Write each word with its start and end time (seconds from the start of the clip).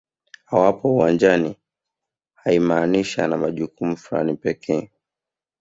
Awapo 0.51 0.89
uwanjani 0.93 1.57
haimaanishi 2.35 3.21
ana 3.21 3.37
majukumu 3.37 3.97
fulani 3.97 4.33
pekee 4.35 4.89